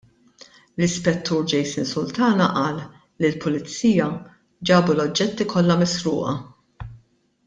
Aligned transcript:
L-Ispettur 0.77 1.43
Jason 1.51 1.85
Sultana 1.89 2.47
qal 2.55 2.79
li 2.79 3.29
l-pulizija 3.33 4.07
ġabu 4.71 4.97
l-oġġetti 4.97 5.47
kollha 5.53 5.77
misruqa. 5.83 6.35